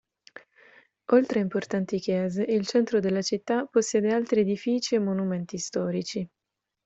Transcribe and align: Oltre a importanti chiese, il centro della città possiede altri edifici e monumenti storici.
Oltre 1.13 1.37
a 1.39 1.43
importanti 1.43 1.99
chiese, 1.99 2.41
il 2.41 2.65
centro 2.65 2.99
della 2.99 3.21
città 3.21 3.65
possiede 3.67 4.11
altri 4.11 4.39
edifici 4.39 4.95
e 4.95 4.99
monumenti 4.99 5.59
storici. 5.59 6.27